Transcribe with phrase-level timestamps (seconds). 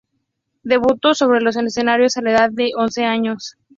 [0.63, 3.55] Debutó sobre los escenarios a la edad de once años.